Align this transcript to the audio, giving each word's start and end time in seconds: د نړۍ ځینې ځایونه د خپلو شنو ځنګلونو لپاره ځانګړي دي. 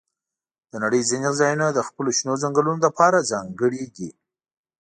د 0.71 0.73
نړۍ 0.83 1.01
ځینې 1.09 1.29
ځایونه 1.39 1.65
د 1.71 1.79
خپلو 1.87 2.09
شنو 2.17 2.33
ځنګلونو 2.43 2.79
لپاره 2.87 3.27
ځانګړي 3.31 3.83
دي. 3.95 4.09